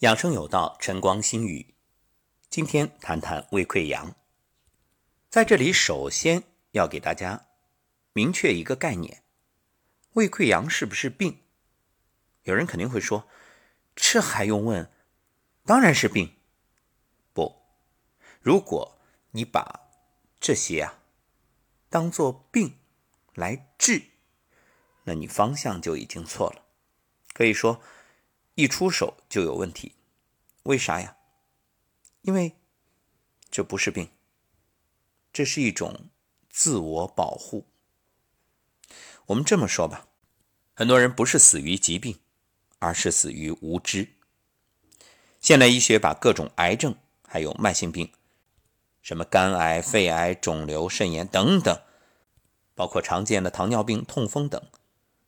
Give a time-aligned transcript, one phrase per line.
[0.00, 1.74] 养生有道，晨光心语。
[2.48, 4.16] 今天谈谈胃溃疡。
[5.28, 7.48] 在这里，首先要给大家
[8.14, 9.22] 明确一个概念：
[10.14, 11.42] 胃溃疡是不是病？
[12.44, 13.28] 有人肯定会说，
[13.94, 14.90] 这还用问？
[15.66, 16.34] 当然是病。
[17.34, 17.60] 不，
[18.40, 18.98] 如果
[19.32, 19.80] 你把
[20.40, 20.98] 这些啊
[21.90, 22.78] 当做病
[23.34, 24.04] 来治，
[25.04, 26.64] 那你方向就已经错了。
[27.34, 27.82] 可以说。
[28.60, 29.94] 一出手就有问题，
[30.64, 31.16] 为啥呀？
[32.20, 32.54] 因为
[33.50, 34.10] 这不是病，
[35.32, 36.10] 这是一种
[36.50, 37.64] 自我保护。
[39.26, 40.08] 我们这么说吧，
[40.74, 42.18] 很多人不是死于疾病，
[42.80, 44.08] 而是死于无知。
[45.40, 46.94] 现代医学把各种癌症
[47.26, 48.12] 还有慢性病，
[49.00, 51.80] 什么肝癌、肺癌、肿瘤、肾炎等等，
[52.74, 54.62] 包括常见的糖尿病、痛风等，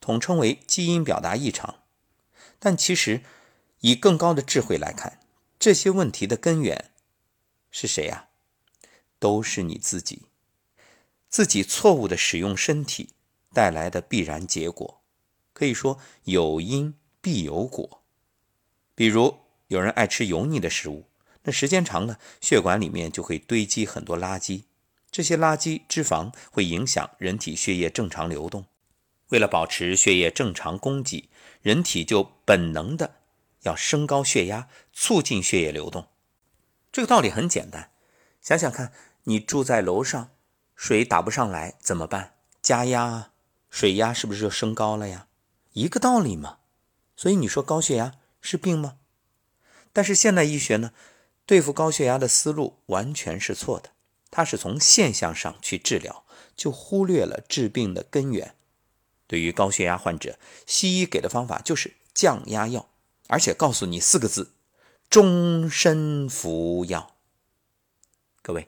[0.00, 1.79] 统称为基因表达异常。
[2.60, 3.22] 但其实，
[3.80, 5.18] 以更高的智慧来看，
[5.58, 6.92] 这些问题的根源
[7.72, 8.28] 是谁呀？
[9.18, 10.22] 都是你自己，
[11.28, 13.10] 自己错误的使用身体
[13.52, 15.00] 带来的必然结果。
[15.52, 18.02] 可以说有因必有果。
[18.94, 21.06] 比如有人爱吃油腻的食物，
[21.42, 24.64] 那时间长了，血管里面就会堆积很多垃圾，
[25.10, 28.66] 这些垃圾脂肪会影响人体血液正常流动。
[29.30, 31.28] 为了保持血液正常供给，
[31.62, 33.16] 人体就本能的
[33.62, 36.06] 要升高血压，促进血液流动。
[36.92, 37.90] 这个道理很简单，
[38.40, 38.92] 想想看，
[39.24, 40.30] 你住在楼上，
[40.74, 42.34] 水打不上来怎么办？
[42.60, 43.32] 加压啊，
[43.70, 45.28] 水压是不是就升高了呀？
[45.72, 46.58] 一个道理嘛。
[47.16, 48.96] 所以你说高血压是病吗？
[49.92, 50.92] 但是现代医学呢，
[51.46, 53.90] 对付高血压的思路完全是错的，
[54.30, 56.24] 它是从现象上去治疗，
[56.56, 58.54] 就忽略了治病的根源。
[59.30, 62.90] 对于高血压患者，西医给的方法就是降压药，
[63.28, 64.54] 而且告诉你四个字：
[65.08, 67.14] 终身服药。
[68.42, 68.66] 各位，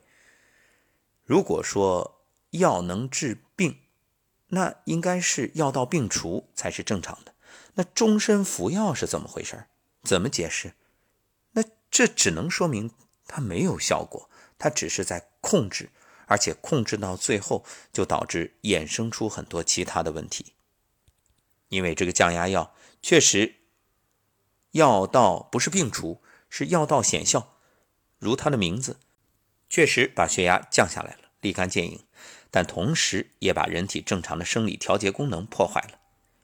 [1.24, 3.80] 如果说药能治病，
[4.50, 7.34] 那应该是药到病除才是正常的。
[7.74, 9.64] 那终身服药是怎么回事？
[10.04, 10.74] 怎么解释？
[11.54, 12.92] 那这只能说明
[13.26, 15.90] 它没有效果，它只是在控制。
[16.26, 20.52] 而且控制到最后，就导致衍生出很多其他的问题。
[21.68, 23.56] 因为这个降压药确实
[24.72, 27.56] 药到不是病除，是药到显效，
[28.18, 28.98] 如它的名字，
[29.68, 32.04] 确实把血压降下来了，立竿见影。
[32.50, 35.98] 但同时也把人体正常的生理调节功能破坏了。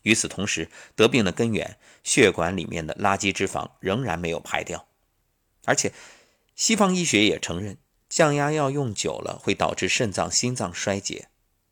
[0.05, 4.89] 与此同时，得病的根源血管里面的垃圾脂肪仍然没有排掉。
[5.67, 5.93] 而且，
[6.55, 7.77] 西方医学也承认。
[8.09, 11.29] 降压药用久了会导致肾脏、心脏衰竭，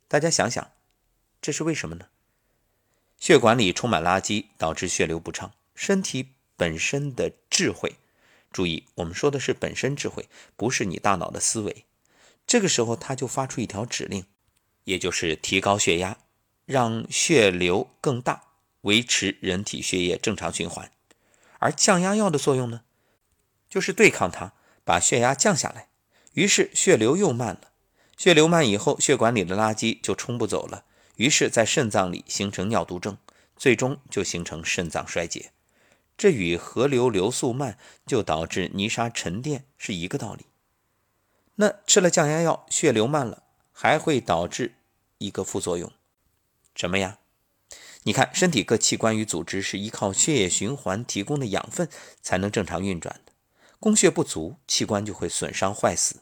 [0.07, 0.71] 大家想想，
[1.41, 2.09] 这是为什么呢？
[3.19, 5.53] 血管里充满垃圾，导致血流不畅。
[5.75, 7.97] 身体本身的智慧，
[8.53, 11.85] 注意，我们说的是本身智慧，不是你大脑的思维。
[12.47, 14.27] 这个时候，它就发出一条指令，
[14.85, 16.19] 也就是提高血压，
[16.67, 18.43] 让血流更大，
[18.83, 20.93] 维持人体血液正常循环。
[21.59, 22.83] 而降压药的作用呢，
[23.69, 24.53] 就是对抗它，
[24.85, 25.89] 把血压降下来。
[26.37, 27.71] 于是血流又慢了，
[28.15, 30.85] 血流慢以后，血管里的垃圾就冲不走了，
[31.17, 33.17] 于是，在肾脏里形成尿毒症，
[33.57, 35.53] 最终就形成肾脏衰竭。
[36.19, 40.45] 这与河流流速慢就导致泥沙沉淀是一个道理。
[41.55, 44.75] 那吃了降压药，血流慢了，还会导致
[45.17, 45.91] 一个副作用，
[46.75, 47.19] 什么呀？
[48.03, 51.89] 你看，身体各器官与组织是依靠血液循环提供的养分
[52.21, 53.33] 才能正常运转的，
[53.81, 56.21] 供血不足，器官就会损伤坏死。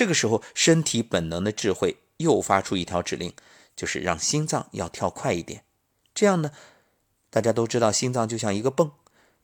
[0.00, 3.34] 这个时候，身体本能的智慧又发出一条指令，
[3.76, 5.62] 就是让心脏要跳快一点。
[6.14, 6.52] 这样呢，
[7.28, 8.92] 大家都知道，心脏就像一个泵，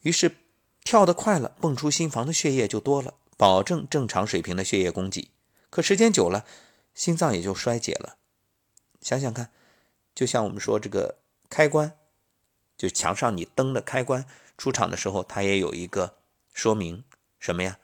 [0.00, 0.34] 于是
[0.83, 5.31] 跳得快了，泵出心房的血液就多了，保证正常水平的血液供给。
[5.69, 6.47] 可时间久了，
[6.94, 8.17] 心脏也就衰竭了。
[9.03, 9.50] 想想看，
[10.15, 11.19] 就像我们说这个
[11.50, 11.99] 开关，
[12.78, 14.25] 就墙上你灯的开关，
[14.56, 16.17] 出厂的时候它也有一个
[16.55, 17.05] 说明，
[17.38, 17.79] 什么呀？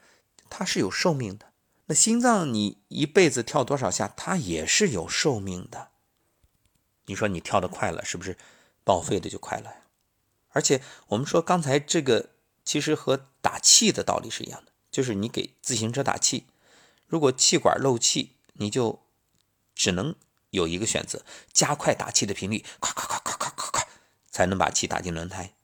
[0.48, 1.51] 它是有寿命的。
[1.94, 5.90] 心脏你一辈子跳多少下，它也是有寿命的。
[7.06, 8.38] 你说你跳得快了，是不是
[8.84, 9.76] 报废的就快了呀？
[10.50, 12.30] 而且我们说刚才这个
[12.64, 16.46] 其实和打气的道理是一样的，就是你给自行车打气，
[17.06, 19.02] 如果气管漏气，你就
[19.74, 20.14] 只能
[20.50, 23.88] 有一个选择，加快打气的频率，快快快快快快快，
[24.30, 25.54] 才能把气打进轮胎。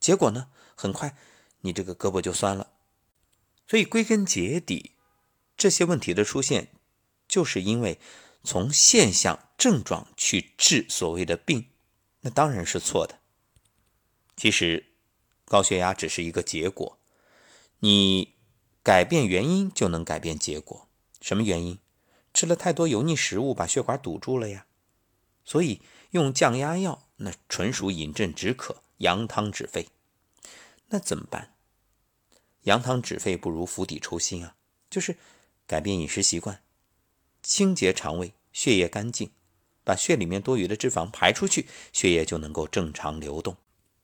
[0.00, 1.16] 结果呢，很快
[1.60, 2.72] 你这个胳膊就酸了。
[3.68, 4.96] 所以归根结底。
[5.56, 6.68] 这些问题的出现，
[7.28, 7.98] 就是因为
[8.42, 11.68] 从现象症状去治所谓的病，
[12.20, 13.20] 那当然是错的。
[14.36, 14.86] 其实，
[15.44, 16.98] 高血压只是一个结果，
[17.80, 18.34] 你
[18.82, 20.88] 改变原因就能改变结果。
[21.20, 21.78] 什么原因？
[22.34, 24.66] 吃了太多油腻食物，把血管堵住了呀。
[25.44, 29.88] 所以用降压药，那纯属饮鸩止渴、扬汤止沸。
[30.88, 31.54] 那怎么办？
[32.62, 34.56] 扬汤止沸不如釜底抽薪啊！
[34.88, 35.18] 就是
[35.72, 36.60] 改变饮食习惯，
[37.42, 39.30] 清洁肠胃，血液干净，
[39.82, 43.56] 把血里面多余的脂肪排出去，血液就能够正常流动，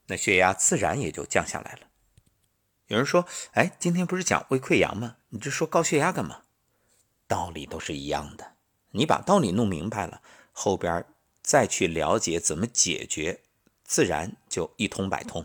[0.06, 1.80] 那血压自然也就降下来了。
[2.86, 5.16] 有人说：“哎，今天不是讲胃溃疡吗？
[5.28, 6.44] 你这说高血压干嘛？”
[7.28, 8.54] 道理都是一样的，
[8.92, 10.22] 你把道理弄明白了，
[10.52, 11.04] 后边
[11.42, 13.42] 再去了解怎么解决，
[13.84, 15.44] 自然就一通百通。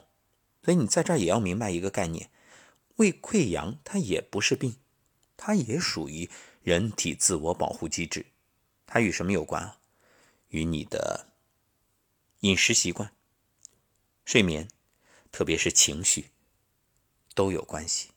[0.63, 2.29] 所以你在这儿也要明白一个概念：
[2.95, 4.77] 胃溃疡它也不是病，
[5.35, 6.29] 它也属于
[6.61, 8.25] 人体自我保护机制。
[8.85, 9.79] 它与什么有关啊？
[10.49, 11.29] 与你的
[12.41, 13.11] 饮食习惯、
[14.23, 14.67] 睡眠，
[15.31, 16.29] 特别是情绪。
[17.35, 18.11] 都有关系，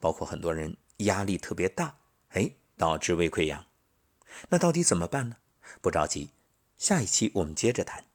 [0.00, 2.00] 包括很多人压力特别大，
[2.30, 3.64] 哎，导致胃溃疡。
[4.48, 5.36] 那到底怎么办呢？
[5.80, 6.30] 不着急，
[6.76, 8.09] 下一期我们接着谈。